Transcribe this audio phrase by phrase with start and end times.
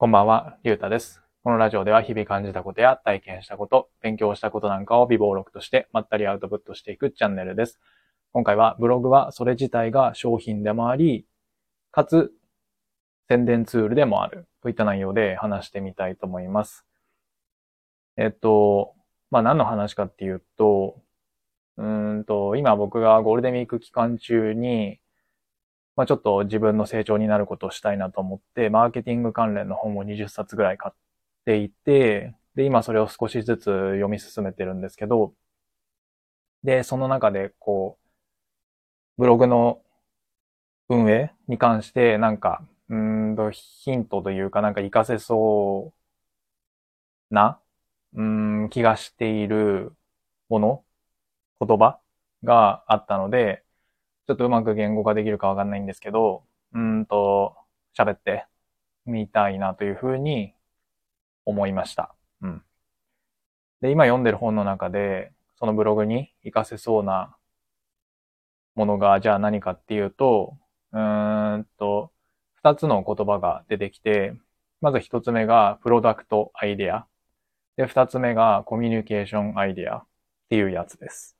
[0.00, 1.22] こんばんは、りゅうたです。
[1.44, 7.78] このラジオでは日々感じたことや体験したこと、勉強したことなんかを微暴録としてまったりアウトプットしていくチャンネルです。
[8.32, 11.26] 今回はブログはそれ自体が商品でもあり、
[11.92, 12.32] かつ
[13.28, 16.86] 宣伝ツールでもあるといった内容で話してみたいと思います。
[18.16, 18.94] えっと、
[19.30, 20.96] まあ何の話かっていうと、
[21.76, 24.98] うんと、今僕がゴールデンウィーク期間中に
[26.00, 30.96] まあ、ちょっと自分の成長になることをしたいなと思って、マーケティング関連の本を20冊ぐらい買っ
[31.44, 35.34] ていて、で、今それを少しずつ読み進めてるんですけど、
[36.64, 37.98] で、その中で、こ
[39.18, 39.82] う、ブログの
[40.88, 45.92] 運営に関して、なんか、うんと、ヒントというか、なんか活かせそ
[47.30, 47.60] うな、
[48.14, 49.92] うん、気がしている
[50.48, 50.84] もの、
[51.60, 52.00] 言葉
[52.44, 53.64] があったので、
[54.26, 57.56] ちょっとうまく言語化できるかわかんないんですけど、うんと、
[57.98, 58.46] 喋って
[59.06, 60.54] みたいなというふうに
[61.44, 62.14] 思いました。
[62.42, 62.62] うん。
[63.80, 67.36] で、今読んでる本の中で、そのブログに活かせそうな
[68.74, 70.56] ものが、じゃあ何かっていうと、
[70.92, 72.12] うーんと、
[72.62, 74.34] 二つの言葉が出てきて、
[74.80, 77.06] まず一つ目がプロダクトアイデア。
[77.76, 80.06] で、二つ目がコミュニケーションアイデアっ
[80.50, 81.39] ていうやつです。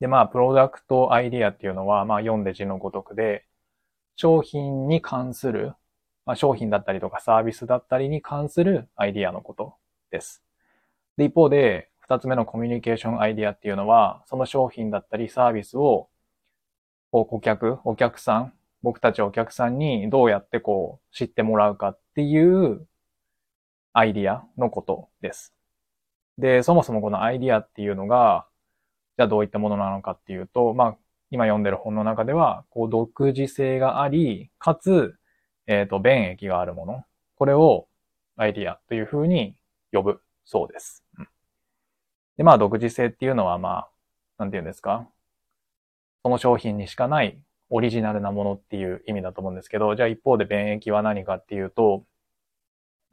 [0.00, 3.44] で、まあ、プロダクトアイディアっていうのは、まあ、読んで字のごとくで、
[4.16, 5.74] 商品に関する、
[6.24, 9.74] まあ、商品だったりとかサービスだったりに関するアイディアのこと
[10.10, 10.42] です。
[11.16, 16.08] で、一方で、二つ目のコミュニケーションアイディアっていうのは、その商品だったりサービスを、
[17.10, 18.52] こう、顧客、お客さん、
[18.82, 22.86] 僕たちお客さんにどうやってこう、知ってもらうかっていう
[23.92, 25.52] アイディアのことです。
[26.38, 28.46] で、そもそもこのアイディアっていうのが、
[29.16, 30.96] じゃあどういったものなのかっていうと、まあ、
[31.30, 35.16] 今読んでる本の中では、こう、独自性があり、かつ、
[35.66, 37.04] えっ、ー、と、便益があるもの。
[37.36, 37.88] これを
[38.36, 39.56] アイディアというふうに
[39.92, 41.04] 呼ぶそうです。
[41.18, 41.28] うん、
[42.36, 43.90] で、まあ、独自性っていうのは、まあ、
[44.38, 45.08] なんて言うんですか
[46.22, 47.40] その商品にしかない
[47.70, 52.04] オリジナルなものっていう意味だと思うんですけど、じゃあ一方で便益は何かっていうと、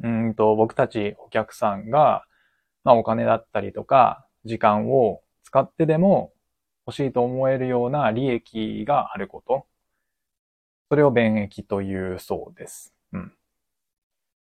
[0.01, 2.25] うんと、僕たちお客さんが、
[2.83, 5.21] まあお金だったりとか、時間を
[5.53, 6.33] 使ってでも
[6.87, 9.67] 欲しいと思えるような利益があること。
[10.89, 12.91] それを便益というそうです。
[13.11, 13.33] うん。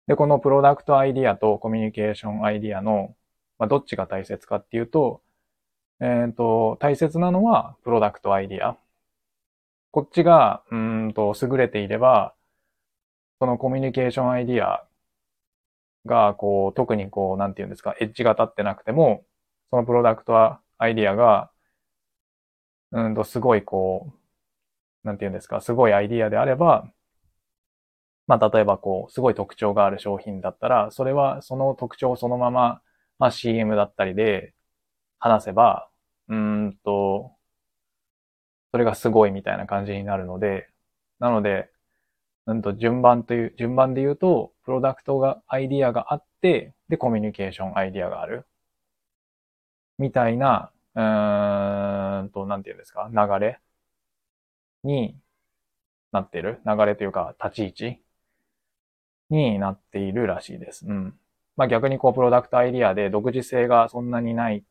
[0.07, 3.17] で、このプロダクトアイディアとコミュニケーションアイディアの、
[3.59, 5.23] まあ、どっちが大切かっていうと、
[6.01, 8.79] えっ、ー、と、大切なのはプロダクトアイディア。
[9.91, 12.33] こっちが、うんと、優れていれば、
[13.41, 14.87] そのコミュニケーションアイディア
[16.07, 19.25] が、こう、特にこう、なんて言うんですか、エッジが立ってなくても、
[19.71, 21.51] そのプロダクトはアイディアが、
[22.93, 24.13] うんと、すごいこ
[25.05, 26.93] う、なんて言うんですか、すごいアイディアであれば、
[28.27, 32.83] まあ、例えばこう、すごい特徴がある商品だったら、それはその特徴をそのまま、
[33.19, 34.55] まあ、CM だったりで
[35.19, 35.91] 話せば、
[36.29, 37.37] うんと、
[38.73, 40.69] それがすごいみたいな感じになるので、
[41.19, 41.71] なので、
[42.47, 48.47] うんと、順番という、順番で言うと、プロダクトが、アイディアがあって、で、コミュニケーションアイディアがある。
[50.03, 53.61] みたいな、うーんと、なんて言うんですか、流れ？
[54.83, 55.17] に
[56.11, 56.61] なってる？
[56.67, 58.03] 流れというか、立ち位置？
[59.31, 60.87] になっているらしいです。
[60.87, 61.15] うん。
[61.57, 64.65] まあ逆にこう、プロダクトアイディアで独自性がそんなにない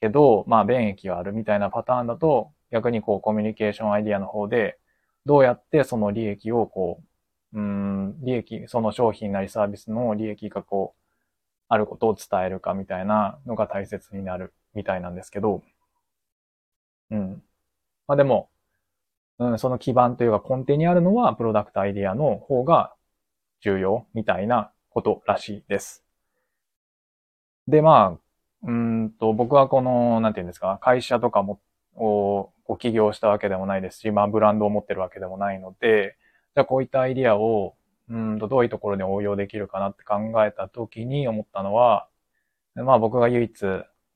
[0.00, 4.78] けど、まあ便益があるみたいなパターンだと、逆にこう、コミュニケーションアイディアの方で、
[5.26, 7.00] どうやってその利益をこ
[7.54, 11.00] う、うん、利益、その商品なりサービスの利益がこう、
[11.68, 15.62] あることを伝えるかみたいなのが大切になるみたいなんですけど、
[17.10, 17.42] うん。
[18.06, 18.50] まあでも、
[19.38, 22.94] うん、その基盤というか根底にあるのはプロダクトアイディアの方が
[23.60, 26.04] 重要みたいなことらしいです。
[27.68, 28.20] で、まあ、
[28.62, 31.60] うんと、僕はこの、なんていうんですか、会社とかも、
[31.96, 36.16] を、ご起業したわけでもないですし、まあ、ブランドを持ってるわけでもないので、
[36.54, 37.75] じゃあこういったアイディアを
[38.08, 42.08] うんと、どういうところで応用できるかなって考えたときに思ったのは、
[42.74, 43.64] まあ僕が唯一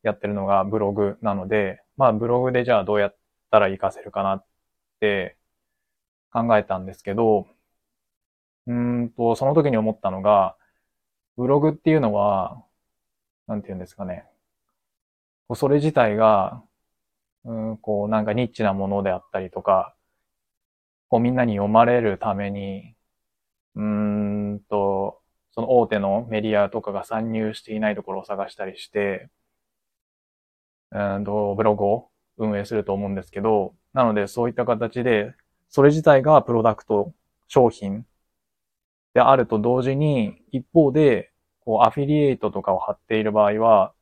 [0.03, 3.17] やってるのがブログなので、まあブログでじゃあどうやっ
[3.51, 4.45] たら活かせるかなっ
[5.01, 5.37] て
[6.33, 7.47] 考えたんですけど、
[8.67, 10.57] うんと、その時に思ったのが、
[11.37, 12.63] ブログっていうのは、
[13.47, 14.27] なんて言うんですかね。
[15.55, 16.63] それ自体が、
[17.45, 19.95] うん、こうなんかニッチなものであったりとか、
[21.09, 22.95] こうみんなに読まれるために
[23.77, 25.21] うんと、
[25.53, 29.31] その大手のメディアとかが参入していないところを探したりして、
[30.93, 35.35] うんと、ブログを運営すると思うんですけど、なのでそういった形で、
[35.69, 37.15] それ自体がプロダクト、
[37.49, 38.07] 商品
[39.15, 43.93] であると同時に、一方で、こう、アフィリエイトとかを貼っている場合は、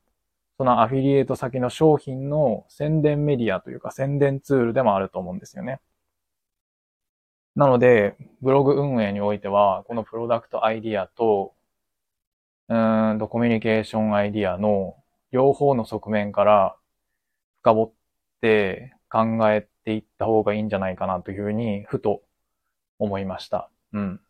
[0.57, 5.79] そのアフィリエイト先の商品の宣伝メディアというか宣伝ツールでもあると思うんですよね。
[7.59, 11.53] なので、ブログ運営においては、このプロダクトアイディアと、
[12.69, 14.95] うーんとコミュニケーションアイディアの
[15.31, 16.77] 両方の側面から
[17.61, 17.91] 深掘っ
[18.39, 22.21] て考えていった方がいいんじゃないかなというふうに、ふと
[22.97, 23.69] 思いました。
[23.91, 24.21] うん。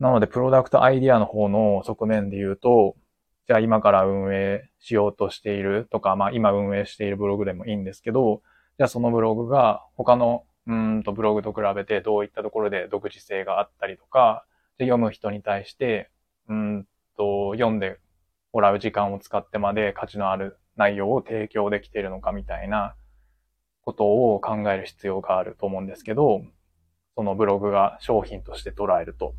[0.00, 2.96] なので、プロダクトアイディアの方の側面で言うと、
[3.46, 8.42] じゃあ今から運営しようとしているとか、まあ今運営しているブログでもいいんですけど、
[8.78, 14.44] じゃあそのブログが他のうんとブログと比べてどういったところで独自性があったりとか、
[14.78, 16.10] で読む人に対して、
[16.48, 16.86] うん
[17.16, 17.98] と読んで
[18.52, 22.94] もらう時間を使ってまで価値のある内容を提供できているのかみたいな
[23.82, 26.42] ことを考える必要があると思うんですけど、
[27.16, 29.34] そのブログが商品として捉えると。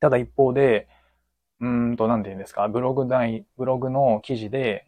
[0.00, 0.88] ただ一方で、
[1.60, 4.86] うんと、なんて言うんですか、ブログ内、ブログの記事で、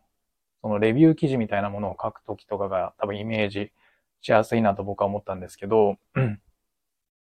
[0.62, 3.72] そのレビュー記事みたいなものを書くときとかが多分イメージ
[4.20, 5.96] しやすいなと僕は思ったんですけど、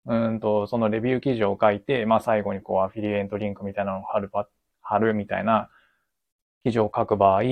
[0.07, 4.31] うんと、そのレビュー記事を書いて、まあ最後にこうアフィリエイトリンクみたいなのを貼る、
[4.81, 5.69] 貼るみたいな
[6.65, 7.43] 記事を書く場合、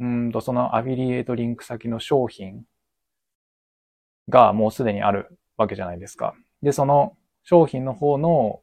[0.00, 2.64] うんと、そのアフィリエイトリンク先の商品
[4.28, 6.34] がもうすでにあるわけじゃないですか。
[6.62, 8.60] で、その商品の方の、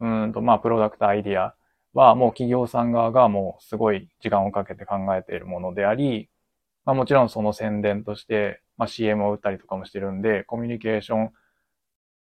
[0.00, 1.54] うんと、まあ、プロダクトアイディア
[1.94, 6.28] はもう企業さん側がもうすごい時間をかけて考えているものであり、
[6.84, 11.32] まあもちろんその宣伝として、まあ CM を打ったりとかもしてるんで、コミュニケーション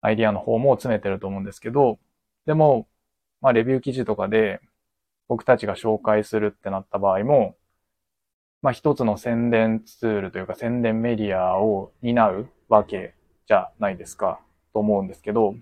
[0.01, 1.99] アイディアの方も詰めてると思うんですけど、
[2.45, 2.87] でも、
[3.41, 4.61] まあレビュー記事とかで
[5.27, 7.55] 僕たちが紹介するってなった場合も、
[8.61, 13.15] まあ一つの宣伝ツールというか宣伝メディアを担うわけ
[13.47, 14.39] じゃないですか、
[14.73, 15.55] と思うんですけど、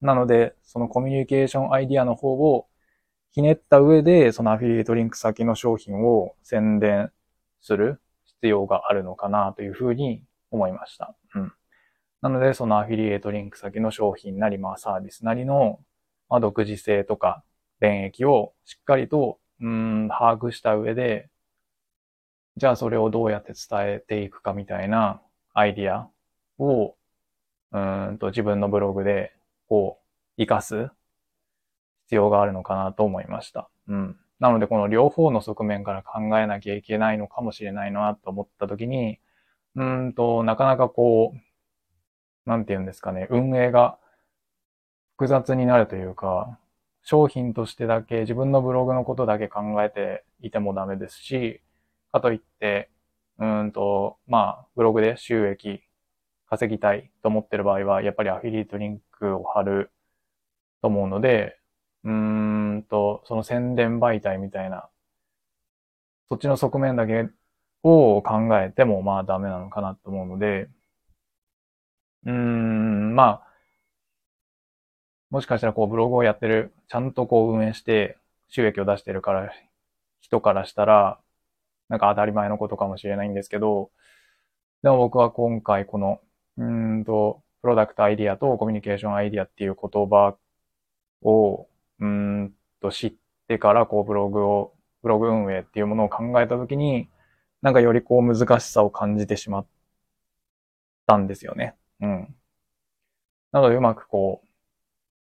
[0.00, 2.68] なので、そのコミュニケーションアイディアの方を
[3.32, 7.10] ひねった上で、そのアフィリエイトリンク先の商品を宣伝
[7.60, 8.00] する
[8.40, 11.14] 必要があるのかなというふうに思いました。
[11.34, 11.52] うん。
[12.22, 15.80] なので、そのアフィリエイトリンク先の商品なり、まあサービスなりの、
[16.28, 17.42] まあ、独自性とか、
[17.80, 21.28] 便益をしっかりと、うん、把握した上で、
[22.56, 25.20] じゃあそれをどうやって伝えていくかみたいな
[25.54, 26.10] アイディア
[26.58, 26.96] を、
[27.70, 29.32] うんと自分のブログで、
[29.68, 30.00] こ
[30.36, 30.90] う、活かす
[32.06, 33.68] 必要があるのかなと思いました。
[33.86, 34.16] うん。
[34.40, 39.18] なので、この両方の側面から考えなきゃいけないのかもしれないなと思ったときに、
[39.74, 43.98] うんと、なかなかこう、なんて言うんですかね、運営が
[45.16, 46.58] 複雑になるというか、
[47.02, 51.60] 商品としてだけ、自分のブログのことだけ考えていてもダメですし、
[52.12, 52.90] かといって、
[53.38, 55.82] うんと、まあ、ブログで収益
[56.48, 59.90] 稼ぎたいと思ってる場合は、やっぱりアフィリエイトリンクを貼る
[60.82, 61.58] と思うので、
[62.04, 64.88] うーんと、その宣伝媒体みたいな、
[66.30, 67.28] そっちの側面だけ
[67.82, 70.68] を考えてもまあダメなのかなと思うので、
[72.24, 73.48] うーん、まあ、
[75.30, 79.52] もしかしたらこうブログをやってる、ちゃんとこう運営して収益を出してるから、
[80.20, 81.20] 人からしたら、
[81.88, 83.90] なんか当たり前のことかもしれないんですけど、
[84.82, 86.20] でも僕は今回この、
[86.58, 90.36] うんと、プロダクトアイディアとコミュニケーションアイディアっていう言葉
[91.22, 91.68] を
[92.00, 93.14] うんと知っ
[93.48, 97.08] てからこうブログを、ブログ運営っていうものを考えたときに、
[97.62, 99.66] なんかよりこう難しさを感じてしまっ
[101.06, 101.76] たんですよね。
[102.00, 102.34] うん。
[103.52, 104.42] なのでうまくこ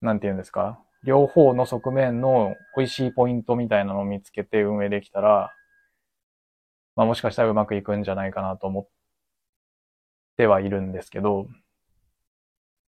[0.02, 5.54] う、なんて言うんですか、両方の側面の美味しいポイントみたいなのを見つけて運営できたら、
[6.96, 8.88] まあもしかしたらうまくいくんじゃないかなと思っ
[10.38, 11.48] てはいるんですけど、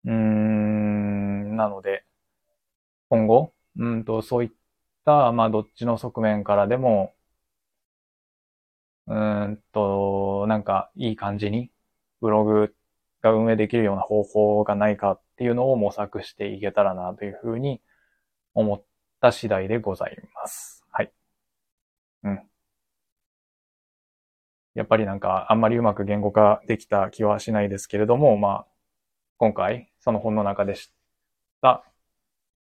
[0.04, 2.04] うーん、なので、
[3.10, 4.50] 今後、うんと、そういっ
[5.04, 7.14] た、まあ、どっちの側面からでも、
[9.06, 11.70] うんと、なんか、いい感じに、
[12.20, 12.74] ブログ
[13.22, 17.80] が運営できるような方法がないかっていうのを模索していけたらなというふうに
[18.54, 18.84] 思っ
[19.20, 20.84] た次第でございます。
[20.90, 21.12] はい。
[22.22, 22.48] うん。
[24.74, 28.66] やっぱりなんか、あんまりうまく言語化できた気はしないですけれども、まあ、
[29.38, 30.92] 今回、その本の中で知っ
[31.62, 31.84] た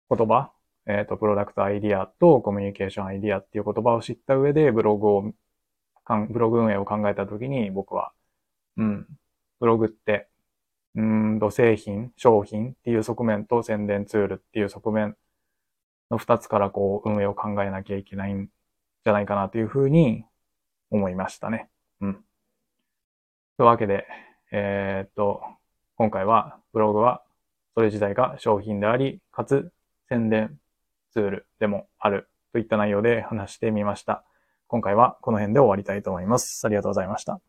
[0.10, 0.52] 言葉
[0.90, 5.34] えっ、ー、と、プロダクトアイディアとコミュニケーションアイディアっていう言葉を知った上でブログを、
[6.30, 8.12] ブログ運営を考えたときに僕は、
[8.76, 9.08] うん、
[9.60, 10.28] ブログって、
[10.96, 15.16] うんと製品、商品っていう側面と宣伝ツールっていう側面
[16.10, 20.26] の二つからこう運営を考えなきゃいけないんじゃないかなというふうに
[20.90, 21.70] 思いましたね。
[22.02, 22.14] うん。
[22.16, 22.24] とい
[23.60, 24.08] うわけで、
[24.52, 25.44] えー、っと、
[25.98, 27.24] 今回はブログは
[27.76, 29.72] それ自体が商品であり、かつ
[30.08, 30.60] 宣伝
[31.12, 34.24] ツールでもあるといった内容で話してみました。
[34.68, 36.66] 今回はこの辺で終わりたいと思います。
[36.66, 37.49] ありがとうございました。